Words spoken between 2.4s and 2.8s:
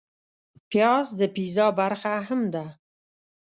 ده